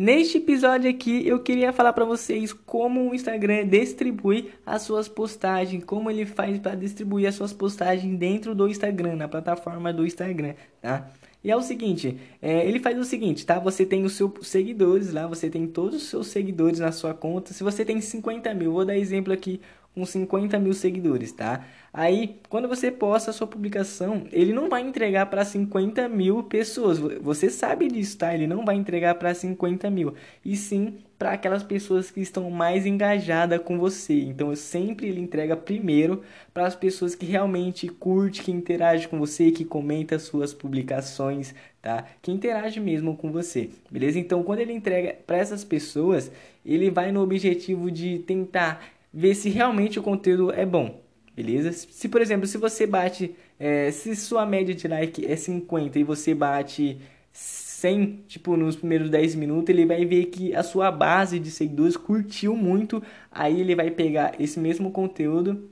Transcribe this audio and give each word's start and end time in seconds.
Neste 0.00 0.38
episódio 0.38 0.88
aqui 0.88 1.26
eu 1.26 1.40
queria 1.40 1.72
falar 1.72 1.92
para 1.92 2.04
vocês 2.04 2.52
como 2.52 3.10
o 3.10 3.14
Instagram 3.16 3.66
distribui 3.66 4.52
as 4.64 4.82
suas 4.82 5.08
postagens, 5.08 5.82
como 5.82 6.08
ele 6.08 6.24
faz 6.24 6.56
para 6.60 6.76
distribuir 6.76 7.26
as 7.26 7.34
suas 7.34 7.52
postagens 7.52 8.16
dentro 8.16 8.54
do 8.54 8.68
Instagram, 8.68 9.16
na 9.16 9.26
plataforma 9.26 9.92
do 9.92 10.06
Instagram, 10.06 10.54
tá? 10.80 11.10
E 11.42 11.50
é 11.50 11.56
o 11.56 11.60
seguinte, 11.60 12.16
é, 12.40 12.64
ele 12.64 12.78
faz 12.78 12.96
o 12.96 13.02
seguinte, 13.02 13.44
tá? 13.44 13.58
Você 13.58 13.84
tem 13.84 14.04
os 14.04 14.12
seus 14.12 14.30
seguidores 14.46 15.12
lá, 15.12 15.26
você 15.26 15.50
tem 15.50 15.66
todos 15.66 15.96
os 15.96 16.08
seus 16.08 16.28
seguidores 16.28 16.78
na 16.78 16.92
sua 16.92 17.12
conta. 17.12 17.52
Se 17.52 17.64
você 17.64 17.84
tem 17.84 18.00
50 18.00 18.54
mil, 18.54 18.70
vou 18.70 18.84
dar 18.84 18.96
exemplo 18.96 19.32
aqui 19.32 19.60
com 19.98 20.06
50 20.06 20.58
mil 20.58 20.72
seguidores, 20.72 21.32
tá? 21.32 21.64
Aí, 21.92 22.38
quando 22.48 22.68
você 22.68 22.90
posta 22.92 23.30
a 23.30 23.34
sua 23.34 23.46
publicação, 23.46 24.24
ele 24.30 24.52
não 24.52 24.68
vai 24.68 24.82
entregar 24.82 25.26
para 25.26 25.44
50 25.44 26.08
mil 26.08 26.44
pessoas. 26.44 26.98
Você 26.98 27.50
sabe 27.50 27.88
disso, 27.88 28.18
tá? 28.18 28.32
Ele 28.32 28.46
não 28.46 28.64
vai 28.64 28.76
entregar 28.76 29.16
para 29.16 29.34
50 29.34 29.90
mil. 29.90 30.14
E 30.44 30.54
sim 30.54 30.98
para 31.18 31.32
aquelas 31.32 31.64
pessoas 31.64 32.12
que 32.12 32.20
estão 32.20 32.48
mais 32.48 32.86
engajadas 32.86 33.60
com 33.60 33.76
você. 33.76 34.20
Então, 34.20 34.54
sempre 34.54 35.08
ele 35.08 35.20
entrega 35.20 35.56
primeiro 35.56 36.22
para 36.54 36.66
as 36.66 36.76
pessoas 36.76 37.16
que 37.16 37.26
realmente 37.26 37.88
curte, 37.88 38.42
que 38.42 38.52
interage 38.52 39.08
com 39.08 39.18
você, 39.18 39.50
que 39.50 39.64
comenta 39.64 40.20
suas 40.20 40.54
publicações, 40.54 41.52
tá? 41.82 42.04
Que 42.22 42.30
interage 42.30 42.78
mesmo 42.78 43.16
com 43.16 43.32
você, 43.32 43.70
beleza? 43.90 44.20
Então, 44.20 44.44
quando 44.44 44.60
ele 44.60 44.72
entrega 44.72 45.16
para 45.26 45.38
essas 45.38 45.64
pessoas, 45.64 46.30
ele 46.64 46.90
vai 46.90 47.10
no 47.10 47.22
objetivo 47.22 47.90
de 47.90 48.20
tentar 48.20 48.97
ver 49.12 49.34
se 49.34 49.48
realmente 49.48 49.98
o 49.98 50.02
conteúdo 50.02 50.52
é 50.52 50.66
bom, 50.66 51.02
beleza? 51.34 51.72
Se, 51.72 52.08
por 52.08 52.20
exemplo, 52.20 52.46
se 52.46 52.58
você 52.58 52.86
bate, 52.86 53.34
é, 53.58 53.90
se 53.90 54.14
sua 54.16 54.44
média 54.46 54.74
de 54.74 54.86
like 54.88 55.24
é 55.24 55.36
50 55.36 55.98
e 55.98 56.04
você 56.04 56.34
bate 56.34 56.98
100, 57.32 58.24
tipo, 58.26 58.56
nos 58.56 58.76
primeiros 58.76 59.10
10 59.10 59.34
minutos, 59.34 59.70
ele 59.70 59.86
vai 59.86 60.04
ver 60.04 60.26
que 60.26 60.54
a 60.54 60.62
sua 60.62 60.90
base 60.90 61.38
de 61.38 61.50
seguidores 61.50 61.96
curtiu 61.96 62.56
muito, 62.56 63.02
aí 63.30 63.60
ele 63.60 63.74
vai 63.74 63.90
pegar 63.90 64.34
esse 64.40 64.58
mesmo 64.58 64.90
conteúdo 64.90 65.70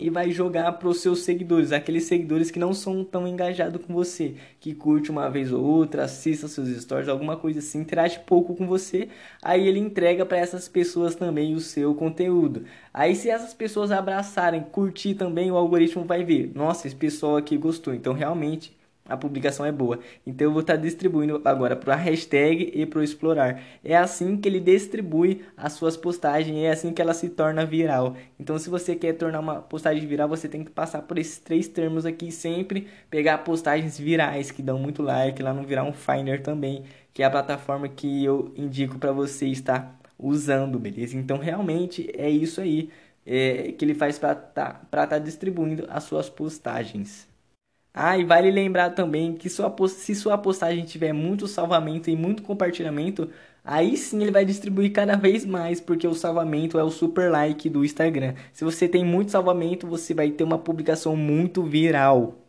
e 0.00 0.10
vai 0.10 0.30
jogar 0.30 0.72
para 0.72 0.88
os 0.88 1.00
seus 1.00 1.20
seguidores, 1.20 1.72
aqueles 1.72 2.04
seguidores 2.04 2.50
que 2.50 2.58
não 2.58 2.72
são 2.72 3.04
tão 3.04 3.26
engajados 3.26 3.84
com 3.84 3.92
você, 3.92 4.34
que 4.60 4.74
curte 4.74 5.10
uma 5.10 5.28
vez 5.28 5.52
ou 5.52 5.64
outra, 5.64 6.04
assista 6.04 6.48
seus 6.48 6.68
stories, 6.68 7.08
alguma 7.08 7.36
coisa 7.36 7.58
assim, 7.58 7.80
interage 7.80 8.20
pouco 8.20 8.54
com 8.54 8.66
você, 8.66 9.08
aí 9.42 9.66
ele 9.66 9.78
entrega 9.78 10.24
para 10.24 10.38
essas 10.38 10.68
pessoas 10.68 11.14
também 11.14 11.54
o 11.54 11.60
seu 11.60 11.94
conteúdo. 11.94 12.64
Aí 12.94 13.14
se 13.14 13.28
essas 13.28 13.52
pessoas 13.52 13.90
abraçarem, 13.90 14.62
curtir 14.62 15.14
também, 15.14 15.50
o 15.50 15.56
algoritmo 15.56 16.04
vai 16.04 16.24
ver, 16.24 16.52
nossa, 16.54 16.86
esse 16.86 16.96
pessoal 16.96 17.36
aqui 17.36 17.56
gostou, 17.56 17.92
então 17.92 18.12
realmente 18.12 18.77
a 19.08 19.16
publicação 19.16 19.64
é 19.64 19.72
boa. 19.72 19.98
Então 20.26 20.46
eu 20.46 20.52
vou 20.52 20.60
estar 20.60 20.76
distribuindo 20.76 21.40
agora 21.44 21.74
para 21.74 21.94
a 21.94 21.96
hashtag 21.96 22.70
e 22.74 22.84
para 22.84 23.00
o 23.00 23.02
explorar. 23.02 23.62
É 23.82 23.96
assim 23.96 24.36
que 24.36 24.48
ele 24.48 24.60
distribui 24.60 25.42
as 25.56 25.72
suas 25.72 25.96
postagens, 25.96 26.56
é 26.58 26.70
assim 26.70 26.92
que 26.92 27.00
ela 27.00 27.14
se 27.14 27.28
torna 27.30 27.64
viral. 27.64 28.16
Então 28.38 28.58
se 28.58 28.68
você 28.68 28.94
quer 28.94 29.14
tornar 29.14 29.40
uma 29.40 29.56
postagem 29.56 30.06
viral, 30.06 30.28
você 30.28 30.48
tem 30.48 30.62
que 30.62 30.70
passar 30.70 31.02
por 31.02 31.18
esses 31.18 31.38
três 31.38 31.66
termos 31.66 32.04
aqui 32.04 32.30
sempre, 32.30 32.88
pegar 33.10 33.38
postagens 33.38 33.98
virais 33.98 34.50
que 34.50 34.62
dão 34.62 34.78
muito 34.78 35.02
like 35.02 35.42
lá 35.42 35.54
no 35.54 35.62
Viral 35.62 35.92
Finder 35.92 36.42
também, 36.42 36.84
que 37.14 37.22
é 37.22 37.26
a 37.26 37.30
plataforma 37.30 37.88
que 37.88 38.24
eu 38.24 38.52
indico 38.56 38.98
para 38.98 39.12
você 39.12 39.46
estar 39.46 39.98
usando, 40.18 40.78
beleza? 40.78 41.16
Então 41.16 41.38
realmente 41.38 42.10
é 42.16 42.28
isso 42.28 42.60
aí 42.60 42.90
é, 43.24 43.72
que 43.72 43.84
ele 43.84 43.94
faz 43.94 44.18
para 44.18 44.32
estar 44.32 44.86
tá, 44.90 45.06
tá 45.06 45.18
distribuindo 45.18 45.86
as 45.90 46.04
suas 46.04 46.28
postagens. 46.28 47.28
Ah, 48.00 48.16
e 48.16 48.24
vale 48.24 48.50
lembrar 48.50 48.90
também 48.90 49.34
que 49.34 49.50
sua, 49.50 49.74
se 49.88 50.14
sua 50.14 50.38
postagem 50.38 50.84
tiver 50.84 51.12
muito 51.12 51.48
salvamento 51.48 52.08
e 52.08 52.14
muito 52.16 52.42
compartilhamento, 52.44 53.28
aí 53.64 53.96
sim 53.96 54.22
ele 54.22 54.30
vai 54.30 54.44
distribuir 54.44 54.92
cada 54.92 55.16
vez 55.16 55.44
mais, 55.44 55.80
porque 55.80 56.06
o 56.06 56.14
salvamento 56.14 56.78
é 56.78 56.84
o 56.84 56.90
super 56.90 57.28
like 57.30 57.68
do 57.68 57.84
Instagram. 57.84 58.34
Se 58.52 58.64
você 58.64 58.88
tem 58.88 59.04
muito 59.04 59.32
salvamento, 59.32 59.86
você 59.86 60.14
vai 60.14 60.30
ter 60.30 60.44
uma 60.44 60.58
publicação 60.58 61.16
muito 61.16 61.62
viral. 61.64 62.47